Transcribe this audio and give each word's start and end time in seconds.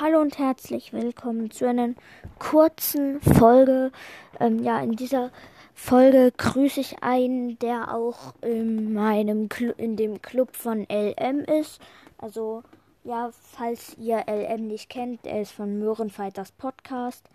Hallo 0.00 0.20
und 0.20 0.38
herzlich 0.38 0.92
willkommen 0.92 1.50
zu 1.50 1.66
einer 1.66 1.94
kurzen 2.38 3.22
Folge. 3.22 3.90
Ähm, 4.38 4.62
ja, 4.62 4.80
in 4.80 4.92
dieser 4.92 5.30
Folge 5.74 6.32
grüße 6.36 6.80
ich 6.80 7.02
einen, 7.02 7.58
der 7.58 7.94
auch 7.94 8.34
in 8.42 8.92
meinem 8.92 9.48
Cl 9.48 9.74
in 9.78 9.96
dem 9.96 10.20
Club 10.20 10.54
von 10.54 10.86
LM 10.90 11.40
ist. 11.40 11.80
Also 12.18 12.62
ja, 13.02 13.30
falls 13.32 13.96
ihr 13.96 14.24
LM 14.28 14.66
nicht 14.66 14.90
kennt, 14.90 15.26
er 15.26 15.40
ist 15.40 15.52
von 15.52 15.78
Möhrenfighters 15.78 16.52
Podcast. 16.52 17.30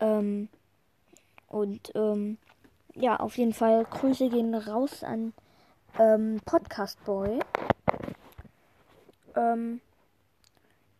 Ähm, 0.00 0.48
und 1.48 1.92
ähm, 1.94 2.38
ja, 2.94 3.16
auf 3.16 3.36
jeden 3.36 3.52
Fall 3.52 3.84
Grüße 3.84 4.28
gehen 4.28 4.54
raus 4.54 5.04
an 5.04 5.32
ähm, 5.98 6.40
Podcast 6.44 7.02
Boy. 7.04 7.40
Ähm, 9.36 9.80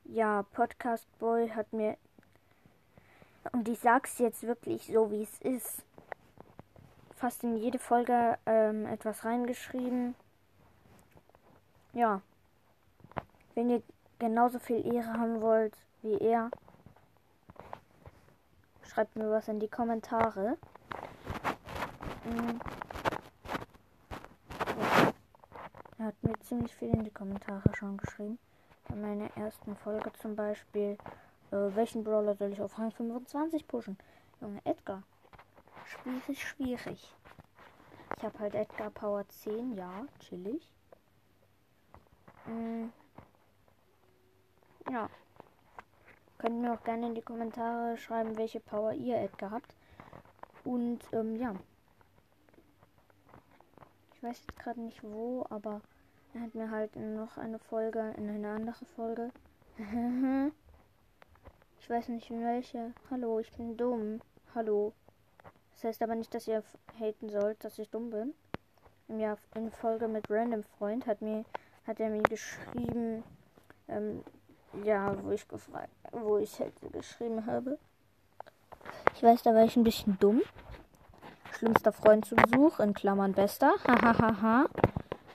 ja, 0.05 0.45
Podcast 0.53 1.07
Boy 1.19 1.49
hat 1.49 1.73
mir 1.73 1.97
und 3.53 3.69
ich 3.69 3.79
sag's 3.81 4.19
jetzt 4.19 4.43
wirklich 4.43 4.87
so 4.87 5.11
wie 5.11 5.23
es 5.23 5.41
ist, 5.41 5.83
fast 7.17 7.43
in 7.43 7.57
jede 7.57 7.79
Folge 7.79 8.39
ähm, 8.47 8.87
etwas 8.87 9.25
reingeschrieben. 9.25 10.15
Ja, 11.93 12.23
wenn 13.55 13.71
ihr 13.71 13.83
genauso 14.19 14.59
viel 14.59 14.85
Ehre 14.95 15.13
haben 15.15 15.41
wollt 15.41 15.77
wie 16.03 16.19
er, 16.19 16.51
schreibt 18.91 19.15
mir 19.17 19.31
was 19.31 19.47
in 19.49 19.61
die 19.61 19.69
Kommentare. 19.69 20.59
Mhm. 22.25 22.61
Er 25.99 26.07
hat 26.07 26.23
mir 26.23 26.39
ziemlich 26.41 26.75
viel 26.75 26.89
in 26.89 27.05
die 27.05 27.11
Kommentare 27.11 27.75
schon 27.75 27.97
geschrieben. 27.99 28.39
Bei 28.89 28.97
meiner 28.97 29.31
ersten 29.37 29.77
Folge 29.77 30.13
zum 30.15 30.35
Beispiel, 30.35 30.99
äh, 31.53 31.57
welchen 31.75 32.03
Brawler 32.03 32.35
soll 32.35 32.53
ich 32.53 32.61
auf 32.61 32.79
Rang 32.79 32.91
25 32.91 33.69
pushen? 33.69 33.97
Junge, 34.41 34.61
Edgar. 34.65 35.03
Schwierig, 35.85 36.45
schwierig. 36.45 37.15
Ich 38.17 38.25
habe 38.25 38.39
halt 38.41 38.55
Edgar 38.55 38.91
Power 38.91 39.29
10, 39.29 39.77
ja, 39.77 40.05
chillig. 40.19 40.73
Mhm. 42.47 42.93
Ja. 44.91 45.09
Könnt 46.41 46.63
mir 46.63 46.73
auch 46.73 46.83
gerne 46.85 47.07
in 47.07 47.15
die 47.15 47.21
Kommentare 47.21 47.99
schreiben, 47.99 48.39
welche 48.39 48.61
Power 48.61 48.95
ihr 48.95 49.19
Edgar 49.19 49.51
habt. 49.51 49.77
Und 50.65 51.01
ähm, 51.13 51.37
ja. 51.37 51.55
Ich 54.15 54.23
weiß 54.23 54.41
jetzt 54.41 54.59
gerade 54.59 54.81
nicht 54.81 55.05
wo, 55.05 55.45
aber 55.51 55.83
er 56.33 56.41
hat 56.41 56.55
mir 56.55 56.71
halt 56.71 56.97
noch 56.97 57.37
eine 57.37 57.59
Folge, 57.59 58.15
in 58.17 58.31
eine 58.31 58.49
andere 58.49 58.87
Folge. 58.87 59.31
ich 61.79 61.91
weiß 61.91 62.09
nicht 62.09 62.31
in 62.31 62.43
welche. 62.43 62.95
Hallo, 63.11 63.39
ich 63.39 63.53
bin 63.53 63.77
dumm. 63.77 64.23
Hallo. 64.55 64.95
Das 65.75 65.85
heißt 65.85 66.03
aber 66.03 66.15
nicht, 66.15 66.33
dass 66.33 66.49
ihr 66.49 66.65
haten 66.99 67.29
sollt, 67.29 67.63
dass 67.65 67.79
ich 67.79 67.91
dumm 67.91 68.09
bin. 68.09 68.33
Jahr 69.19 69.37
in 69.55 69.71
Folge 69.71 70.09
mit 70.09 70.31
Random 70.31 70.63
Freund 70.63 71.07
hat 71.07 71.21
mir 71.21 71.45
hat 71.87 72.01
er 72.01 72.09
mir 72.09 72.23
geschrieben, 72.23 73.25
ähm, 73.89 74.23
ja, 74.85 75.15
wo 75.23 75.31
ich 75.31 75.47
gefragt, 75.49 75.91
wo 76.13 76.39
ich 76.39 76.59
halt 76.61 76.75
geschrieben 76.93 77.47
habe. 77.47 77.79
Ich 79.15 79.23
weiß, 79.23 79.43
da 79.43 79.55
war 79.55 79.65
ich 79.65 79.77
ein 79.77 79.85
bisschen 79.85 80.19
dumm. 80.19 80.43
Schlimmster 81.53 81.93
Freund 81.93 82.25
zu 82.25 82.37
Besuch, 82.37 82.81
in 82.81 82.95
Klammern 82.95 83.33
bester. 83.33 83.75
Hahaha. 83.87 84.67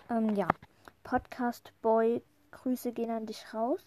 ähm, 0.10 0.36
ja. 0.36 0.48
Podcast 1.04 1.72
Boy, 1.84 2.24
Grüße 2.52 2.92
gehen 2.92 3.12
an 3.12 3.28
dich 3.28 3.54
raus. 3.54 3.86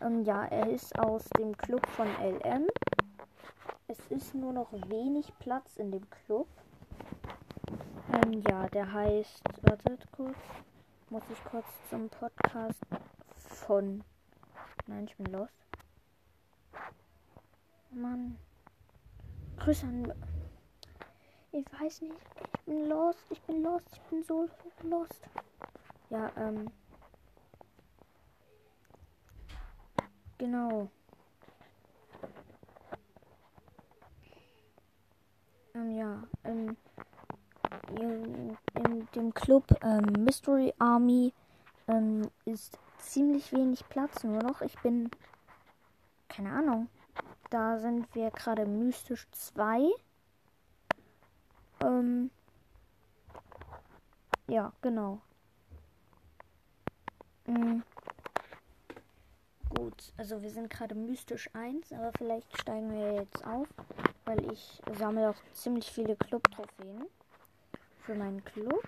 Ähm, 0.00 0.24
ja, 0.24 0.44
er 0.44 0.70
ist 0.70 0.98
aus 0.98 1.24
dem 1.38 1.56
Club 1.56 1.86
von 1.88 2.08
LM. 2.22 2.66
Es 3.86 3.98
ist 4.08 4.34
nur 4.34 4.52
noch 4.52 4.72
wenig 4.88 5.32
Platz 5.40 5.76
in 5.76 5.90
dem 5.90 6.08
Club. 6.08 6.48
Ähm, 8.12 8.42
ja, 8.48 8.66
der 8.68 8.92
heißt, 8.92 9.42
wartet 9.62 10.06
kurz, 10.12 10.38
muss 11.10 11.22
ich 11.30 11.44
kurz 11.44 11.66
zum 11.90 12.08
Podcast 12.08 12.80
von 13.44 14.02
Nein, 14.86 15.04
ich 15.06 15.16
bin 15.16 15.26
lost. 15.32 15.54
Mann. 17.90 18.38
Grüße 19.58 19.86
an. 19.86 20.12
Ich 21.52 21.64
weiß 21.80 22.02
nicht. 22.02 22.14
Ich 22.54 22.60
bin 22.66 22.88
lost. 22.88 23.20
Ich 23.30 23.40
bin 23.42 23.62
lost. 23.62 23.86
Ich 23.92 24.02
bin 24.02 24.22
so 24.24 24.48
lost. 24.82 25.20
Ja, 26.10 26.30
ähm. 26.36 26.70
Genau. 30.38 30.90
Ähm, 35.74 35.90
ja, 35.96 36.22
ähm, 36.44 36.76
in, 37.98 38.56
in 38.74 39.08
dem 39.14 39.32
Club 39.34 39.64
ähm, 39.82 40.24
Mystery 40.24 40.72
Army 40.78 41.32
ähm, 41.88 42.28
ist 42.44 42.78
ziemlich 43.12 43.52
wenig 43.52 43.88
Platz 43.88 44.24
nur 44.24 44.42
noch. 44.42 44.60
Ich 44.60 44.78
bin. 44.80 45.10
Keine 46.28 46.52
Ahnung. 46.52 46.88
Da 47.50 47.78
sind 47.78 48.12
wir 48.14 48.30
gerade 48.30 48.66
mystisch 48.66 49.26
2. 49.32 49.88
Ähm. 51.80 52.30
Ja, 54.46 54.72
genau. 54.82 55.20
Mhm. 57.46 57.82
Gut, 59.76 60.12
also 60.16 60.40
wir 60.40 60.50
sind 60.50 60.70
gerade 60.70 60.94
mystisch 60.94 61.50
1, 61.52 61.92
aber 61.92 62.12
vielleicht 62.16 62.56
steigen 62.60 62.92
wir 62.92 63.14
jetzt 63.14 63.44
auf, 63.44 63.66
weil 64.24 64.52
ich 64.52 64.80
sammle 64.96 65.30
auch 65.30 65.52
ziemlich 65.52 65.90
viele 65.90 66.14
Club-Trophäen 66.16 67.06
für 68.02 68.14
meinen 68.14 68.44
Club. 68.44 68.82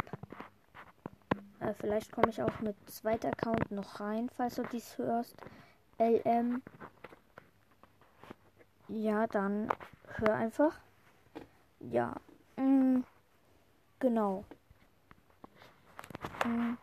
Äh, 1.60 1.72
vielleicht 1.74 2.12
komme 2.12 2.28
ich 2.28 2.42
auch 2.42 2.60
mit 2.60 2.76
zweiter 2.90 3.28
Account 3.28 3.70
noch 3.70 4.00
rein, 4.00 4.28
falls 4.36 4.56
du 4.56 4.62
dies 4.64 4.98
hörst. 4.98 5.36
LM. 5.98 6.62
Ja, 8.88 9.26
dann 9.26 9.72
hör 10.18 10.34
einfach. 10.34 10.78
Ja. 11.80 12.14
Mm, 12.56 13.00
genau. 13.98 14.44
Mm, 16.44 16.74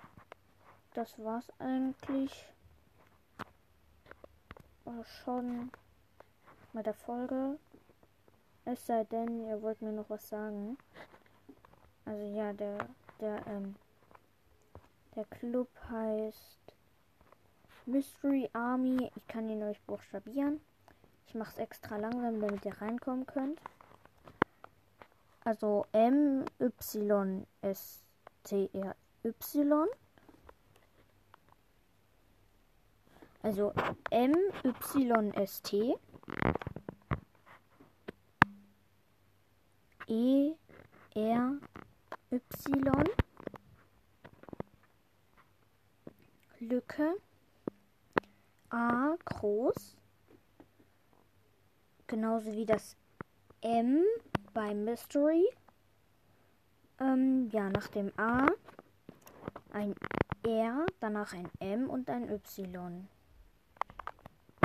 das 0.94 1.17
war's 1.23 1.47
eigentlich. 1.59 2.45
War 4.85 5.05
schon 5.05 5.72
mit 6.73 6.85
der 6.85 6.94
Folge. 6.94 7.57
Es 8.66 8.85
sei 8.85 9.03
denn, 9.05 9.45
ihr 9.45 9.61
wollt 9.61 9.81
mir 9.81 9.91
noch 9.91 10.09
was 10.09 10.28
sagen. 10.28 10.78
Also 12.05 12.23
ja, 12.35 12.53
der, 12.53 12.90
der, 13.19 13.45
ähm, 13.47 13.75
der 15.16 15.25
Club 15.25 15.69
heißt 15.90 16.59
Mystery 17.85 18.50
Army. 18.53 19.12
Ich 19.16 19.28
kann 19.28 19.50
ihn 19.50 19.63
euch 19.63 19.79
buchstabieren. 19.81 20.59
Ich 21.28 21.35
mache 21.35 21.51
es 21.51 21.57
extra 21.57 21.97
langsam, 21.97 22.40
damit 22.40 22.66
ihr 22.66 22.81
reinkommen 22.81 23.25
könnt. 23.25 23.59
Also 25.44 25.85
M 25.91 26.46
Y 26.59 27.46
S 27.62 28.03
T 28.44 28.69
R 28.73 28.96
Y. 29.23 29.88
Also 33.41 33.73
M 34.09 34.34
Y 34.64 35.32
S 35.35 35.61
T 35.61 35.96
E 40.08 40.53
R 41.16 41.58
Y 42.32 43.22
Lücke 46.64 47.16
A 48.70 49.16
groß. 49.26 49.96
Genauso 52.08 52.52
wie 52.52 52.66
das 52.66 52.96
M 53.62 54.04
bei 54.54 54.74
Mystery. 54.74 55.46
Ähm, 57.00 57.50
ja, 57.52 57.70
nach 57.70 57.88
dem 57.88 58.12
A 58.18 58.48
ein 59.72 59.96
R, 60.46 60.86
danach 61.00 61.34
ein 61.34 61.50
M 61.60 61.90
und 61.90 62.10
ein 62.10 62.30
Y. 62.30 63.08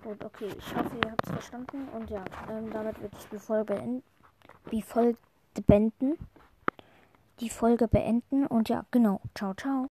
Gut, 0.02 0.24
okay, 0.24 0.48
ich 0.56 0.74
hoffe, 0.74 0.96
ihr 1.04 1.10
habt 1.10 1.26
es 1.26 1.32
verstanden. 1.32 1.88
Und 1.94 2.10
ja, 2.10 2.24
ähm, 2.48 2.70
damit 2.70 3.00
würde 3.00 3.16
ich 3.18 3.28
die 3.28 3.38
Folge 3.38 3.74
beenden. 3.74 4.02
Die 4.70 4.82
Folge 4.82 5.18
beenden. 5.66 6.18
Die 7.40 7.50
Folge 7.50 7.88
beenden. 7.88 8.46
Und 8.46 8.68
ja, 8.68 8.84
genau. 8.90 9.20
Ciao, 9.34 9.54
ciao. 9.54 9.88